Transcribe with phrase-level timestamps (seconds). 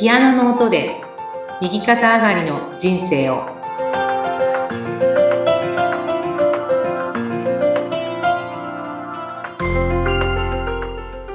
[0.00, 0.98] ピアノの音で
[1.60, 3.44] 右肩上がりの人生を。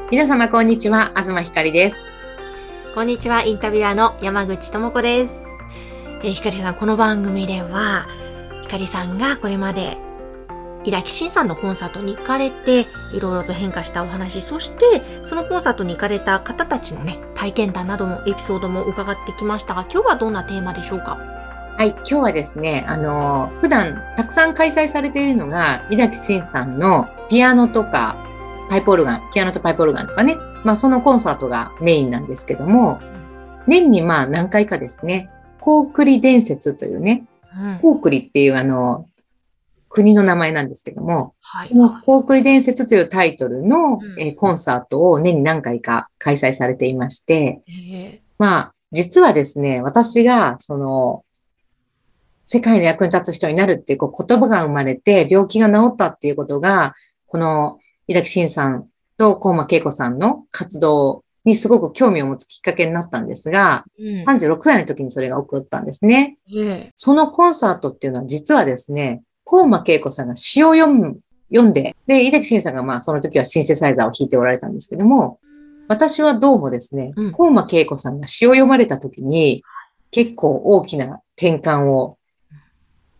[0.09, 1.11] 皆様こんにちは。
[1.15, 1.97] 東ひかりです。
[2.95, 5.43] こんにちは、インタビュアーの山口智子です。
[6.23, 8.07] えー、ひかりさん、この番組では、
[8.63, 9.99] ひかりさんがこれまで、
[10.85, 12.81] イラキシンさんのコンサートに行かれて、
[13.11, 21.17] いろいろと変化したお話、そして、そのコンサートに行かれた方たちのね、体験談なども、エピソードも伺ってきましたが、今日はどんなテーマでしょうか？
[21.77, 28.15] はい、今日はですね、あの、普段たくさん開催されているのが、井崎慎さんのピアノとか、
[28.69, 32.99] パイプオルガン、ピアノとパイプオルガンとかね、まあそのコンサートがメインなんですけども、
[33.65, 37.25] 年にまあ何回かですね、コークリ伝説というね、
[37.57, 37.79] うん。
[37.79, 39.07] コークリっていうあの、
[39.95, 41.69] 国の名前なんですけども、はい。
[41.69, 51.23] このコークリ伝説というタイトルの、うんえーコンサートを年に何回か開催されていまして、えまあ、実はですね、私が、その、
[52.43, 56.93] 世界の役に立つ人になるっていうこう言葉が生まれて、病気が治ったっていうことが、
[57.27, 64.29] この、井崎慎さんと高間恵子さんの活動にすごく興味を持つきっかけになったんですが、ーうん。
[64.29, 66.37] 36歳の時にそれが起こったんですね。
[66.55, 75.39] えそのコンサートっていうのは実はですね、高間恵子さんが詩を読む、読んで、で、井崎慎さんがまあその時はシンセサイザーを弾いておられたんですけども、
[75.87, 79.63] 私はどうもですねうん、高間恵子さんが詩を読まれた時に、
[80.09, 82.17] 結構大きな転換を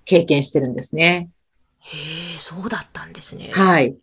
[0.03, 1.30] 経験してるんですね。
[1.80, 3.52] へえ、そうだったんですね。
[3.52, 3.96] はい。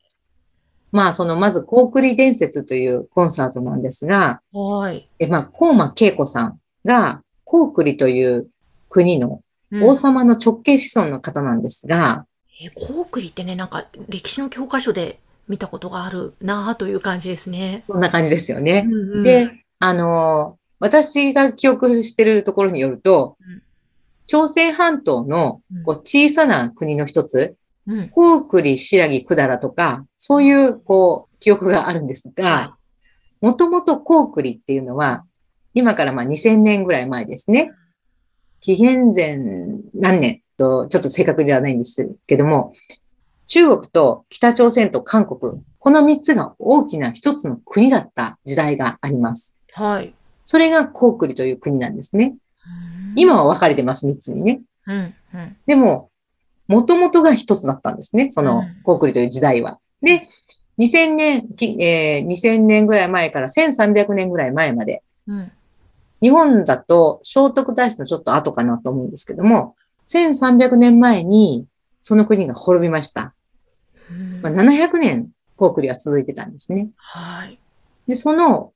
[0.93, 5.09] まあ、その、まず、コークリ伝説というコンサートなんですが、はい。
[5.19, 8.49] えまあ、高間恵子さんが、コークリという
[8.91, 9.41] 国のうん
[9.81, 12.27] 王様の直系子孫の方なんですが、
[12.61, 17.85] えーコークリってね、なんか歴史の教科書で見たことがあるなあという感じですね。
[17.89, 18.87] こんな感じですよね。
[18.87, 23.63] うんうんで、あのー私が記憶してるところによるとうん、
[24.27, 27.57] 朝鮮半島のうんこう小さな国の一つ、
[27.87, 28.09] うん。
[28.09, 32.77] コークリ、白木、百済とか、そういう、こう、記憶があるんですがは、
[33.41, 35.25] もともとコークリっていうのは、
[35.75, 37.73] 今からまあ2000年ぐらい前ですね。
[38.63, 39.39] 紀元前
[39.93, 42.73] 何年と、ちょっと正確ではないんですけども、
[43.47, 49.57] 中国と北朝鮮と韓国、この3つが大きな一つの国だった時代があります。
[49.73, 50.15] はい。
[50.45, 52.37] それがコークリという国なんですね。
[53.17, 54.63] 今は分かれてます、3つにね。
[54.87, 55.57] うん、うん。
[55.67, 56.11] でも、
[56.69, 58.31] もともとが一つだったんですね。
[58.31, 59.81] そのうん、コークリという時代は。
[60.01, 60.29] で、
[60.79, 65.53] 2000年、きえー2000年ぐらい前から1300年ぐらい前まで、うん。
[66.23, 69.77] 日本だと聖徳太子のちょっと後かなと思うんですけども、
[70.09, 71.67] 1300年前に
[72.01, 73.35] その国が滅びました。
[74.11, 76.89] うんまあ、700年コークリは続いてたんですね。
[76.97, 77.59] はい。
[78.07, 78.73] で、その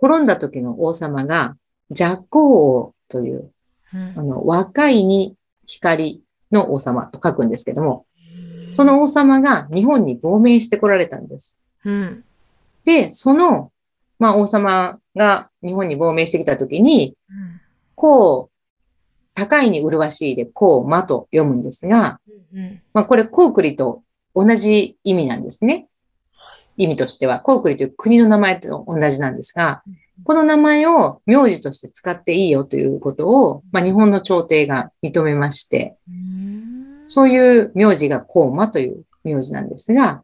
[0.00, 1.56] 滅んだ時の王様が、
[1.90, 3.50] 若光王という、
[3.94, 6.22] うんあの、若いに光
[6.52, 8.06] の王様と書くんですけども、
[8.72, 11.56] そ、の王様が日本に亡命してこられたんです。
[11.84, 12.24] うん。
[12.84, 13.72] で、その、
[14.18, 17.60] まあ王様が日本に亡命してきたときに、うん
[17.98, 18.58] こう、
[19.34, 22.20] 高いに麗しいで、こう、まと読むんですが、
[22.54, 22.80] うん。
[22.94, 24.04] まあこれ、コークリと
[24.36, 25.88] 同じ意味なんですね。
[26.76, 29.82] 意味としては、コークリという国の名前と同じなんですが、
[30.22, 37.04] この名前を名字として使っていいよということを、まあ日本の朝廷が認めまして、うん。
[37.08, 40.22] そういう名字がコーマという名字なんですが、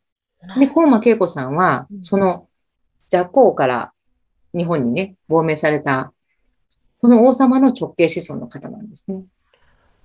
[0.60, 2.46] で、コーマ恵子さんはう、んその、
[3.12, 3.93] 若光から
[4.54, 6.12] 日本にね、亡命された、
[6.98, 9.22] その王様の直系子孫の方なんですね。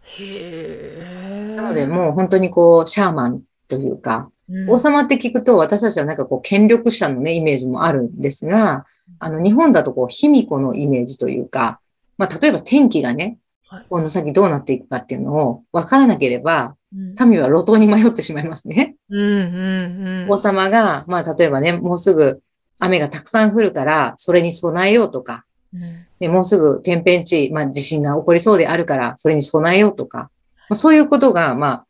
[0.02, 1.56] へえ。
[1.56, 8.86] なので、もう本当にこう、シャーマンというか、うん、王様って聞くと私たちはなんかこう、権力者のね、イメージもあるんですが、
[9.20, 11.80] あの、日本だとこう、卑弥呼のイメージというか、
[12.18, 13.38] まあ、例えば天気がね
[13.70, 18.96] はい、この先どうなっていくかっていうのを分からなければ、うん、民は路頭に迷ってしまいますね。
[19.10, 20.28] うん、うん、うん。
[20.28, 22.42] 王様が、まあ、例えばね、もうすぐ
[22.80, 26.06] 雨がたくさん降るから、それに備えようとか、うん。
[26.20, 30.30] でもうすぐ天変地異、まあ、地震が起こりそうであるから、それに備えようとか、
[30.70, 31.86] まあ、そういうことが、まあ、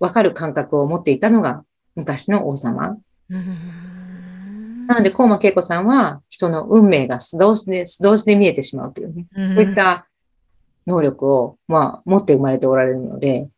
[0.00, 1.64] わかる感覚を持っていたのが
[1.94, 2.96] 昔の王様。
[3.30, 4.86] うん。
[4.86, 10.08] なので、高間恵子さんは、人の運命が素通しで、素通しで見えてしまうというね、うんそういった
[10.86, 13.48] 能力を、まあ、持って生まれておられるので、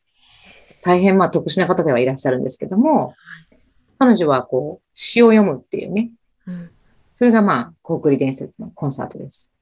[0.82, 3.14] 大変、まあ、特殊な方ではいらっしゃるんですけども、
[3.99, 6.19] 彼女は、こう、詩を読むっていうね、うん。
[7.20, 9.52] それがまあ、コークリ伝説のコンサートです。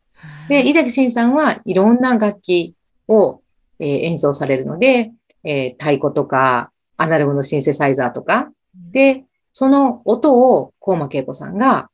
[0.49, 2.77] で、井崎慎さんはいろんな楽器
[3.09, 3.41] を、
[3.81, 5.11] えー演奏されるので、
[5.43, 8.53] えー太鼓とか、アナログのシンセサイザーとか、
[8.93, 11.91] で、その音を、高間恵子さんが、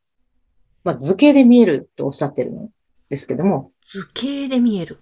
[0.83, 2.69] まあ、図形で見えるとおっしゃってるん
[3.09, 4.99] ですけども、図形で見える。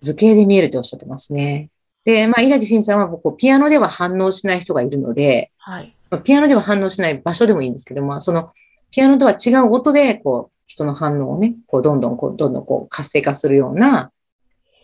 [0.00, 1.70] 図形で見えるとおっしゃってますね。
[2.04, 5.94] で、まあ、稲木慎さんはこうピアノでは反応しない人がいるので、はい。
[6.10, 8.50] まあピアノでは反応しない場所でもいいんですけども、その
[8.94, 14.12] ピアノとは違う音で、こう、人の反応をね、こう、どんどん、こう、どんどん、こう、活性化するような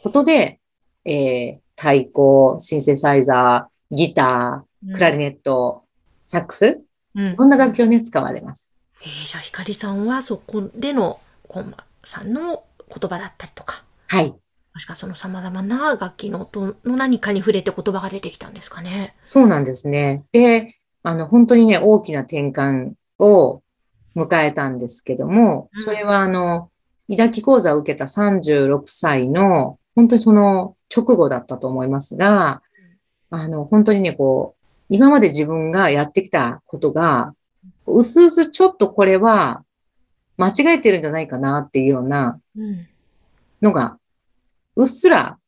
[0.03, 0.59] ことで、
[1.05, 5.85] えー、太鼓、シンセサイザー、ギター、クラリネット、
[6.25, 6.81] サックス、
[7.15, 7.37] うん。
[7.37, 8.73] こんな楽器をね、使われます。
[9.01, 14.31] えーじゃあ、ひかりさんはそこでのコンマさんの言葉だったりとか、はい。
[14.31, 19.15] もしくはその様々な楽器の音の何かに触れて言葉が出てきたんですかね。
[19.23, 20.25] そうなんですね。
[20.33, 23.63] で、あの、本当にね、大きな転換を
[24.17, 26.71] 迎えたんですけどもうん、それはあの、
[27.09, 32.63] 抱き講座を受けた36歳の、本当にその直後だったと思いますが、
[33.31, 37.35] あの、本当にね、こう、今まで自分がやってきたことが、
[37.87, 39.65] うすうすちょっとこれは
[40.37, 42.87] 間違えてるんじゃないかなっていうようなうん。
[43.63, 43.99] のが、
[44.77, 45.39] うっすら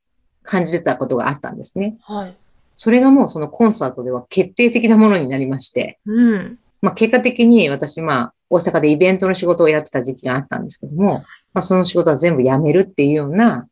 [0.43, 1.97] 感じてたことがあったんですね。
[2.03, 2.37] はい。
[2.77, 6.59] それがもうそのコンサートでは決定的なものになりまして、うん。
[6.81, 13.67] まあ結果的に私、まあ大阪でイベントの仕事をやってた時期があったんですけども、まあその仕事は全部辞めるっていうような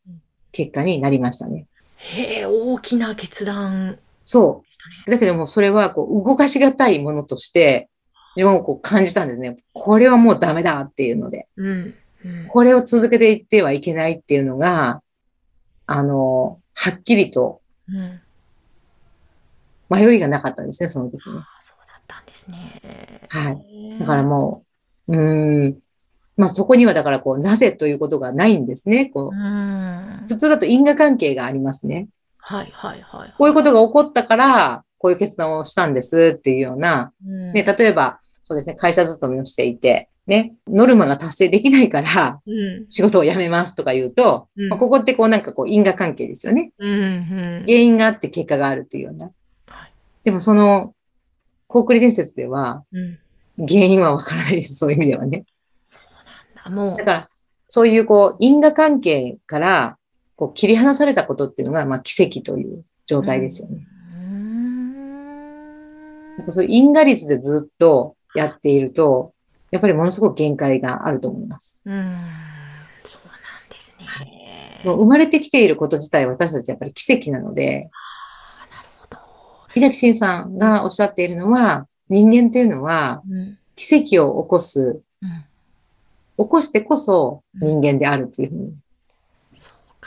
[0.53, 1.67] 結果になりましたね。
[1.97, 4.65] へえ、大きな決断そ。
[5.07, 5.11] う。
[5.11, 7.91] だけどもそれはこう動かしがたいものとして
[8.37, 9.59] 自分をこう感じたんですね。
[9.75, 11.95] これはもうダメだっていうので、うん。
[12.25, 12.47] うん。
[12.49, 15.03] これを続けていってはいけないっていうのが、
[15.87, 18.21] あの、はっきりとうん。
[19.91, 21.21] 迷いがなかったんですね、その時に。
[21.61, 22.81] そうだったんですね。
[23.29, 23.99] はい。
[23.99, 24.65] だからも
[25.19, 25.79] う、ん。
[26.37, 29.07] まあそこにはだからこう、なぜということがないんですね。
[29.07, 30.25] こうう、ん。
[30.29, 32.09] 普通だと因果関係がありますね。
[32.39, 33.33] はいはいはい。
[33.37, 42.87] こういうことが起こったから、こういう決断をしたんですっていうような、うんね、例えば、そうですね、会社勤めをしていて、ね、ノルマが達成できないから、うん。
[42.91, 46.73] 仕事を辞めますとか言うと、うんまあ、ここってこうなんかこう因果関係ですよね。
[46.79, 46.91] うん。
[46.91, 47.65] うん。
[47.67, 49.31] 原因があって結果があるっていうような
[49.67, 49.93] はい。
[50.25, 50.95] でもその、
[51.67, 53.19] コークリ伝説では、うん。
[53.69, 54.75] 原因はわからないです。
[54.75, 55.45] そういう意味ではね。
[55.87, 56.03] そう
[56.65, 56.93] なんだ。
[56.93, 57.29] もだから、
[57.69, 59.97] そういうこう、因果関係から、
[60.37, 63.87] こう、切り離されたことっていうのが、まあ、奇跡という状態ですよね。
[64.15, 64.17] う。
[64.27, 64.93] ん。
[66.39, 69.35] なんかそういう因果率でずっとやっていると、
[69.71, 71.83] やっぱりものすごく限界があると思います。
[71.85, 71.97] うーん。
[73.05, 74.81] そうなんですね。
[74.85, 79.19] もう生まれてきていること自体、私たちやっぱり奇跡なので、ああ、なるほど。
[79.73, 83.59] 秀樹慎さんがおっしゃっているのは、人間というのは、うん。
[83.77, 85.29] 奇跡を起こす、うん。
[86.45, 88.75] 起こしてこそ人間であるというふうに。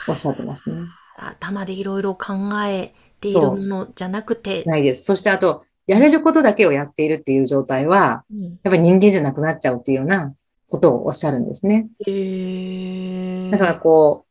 [0.08, 0.82] おっしゃってますね。
[1.16, 2.34] 頭でいろいろ考
[2.66, 5.04] えているものじゃなくて、ないです。
[5.04, 10.34] そしてあと、やれることだけをやっているっていう状態は、うん、やっぱり人間じゃなくなっちゃうっていうような
[10.68, 11.88] ことをおっしゃるんですね。
[12.06, 14.26] えー、だからこ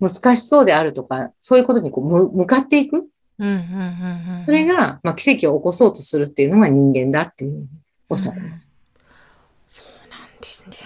[0.00, 3.08] う、難しそうであるとか、そういうことにこうむ向かっていく。
[3.38, 7.66] うんうんうんうん、それが、まあ、奇跡を起こそうとするっていうのが人間だっていうふうに
[8.08, 8.76] おっしゃってます。
[9.68, 10.76] そうなんですね。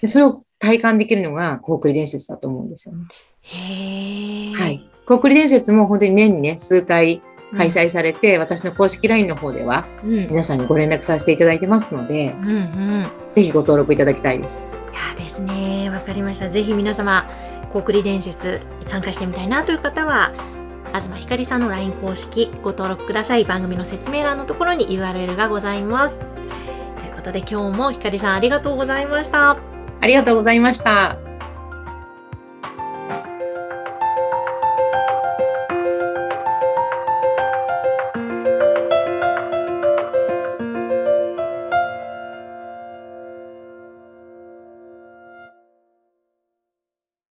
[0.00, 3.04] でそれを体感できるのが、コークリ伝説だと思うんですよね。
[3.42, 4.54] へえ。
[4.54, 4.88] はい。
[5.06, 7.20] コークリ伝説も本当に年にね、数回
[7.54, 10.14] 開催されて、私の公式 LINE の方では、うん。
[10.14, 13.06] うん皆さんにご連絡させていただいてますので、うんうん。
[13.32, 14.62] ぜひご登録いただきたいです。
[14.92, 16.48] いやですね、わかりました。
[16.48, 17.28] ぜひ皆様、
[17.72, 20.32] コークリ伝説参加してみたいなという方は、
[21.00, 23.44] 東ひかりさんの LINE 公式ご登録ください。
[23.44, 26.18] 番組の説明欄のところに URL がございます。
[26.18, 26.24] と
[27.04, 29.56] いうことで今日もひかりさんありがとうございました。
[30.00, 31.23] ありがとうございました。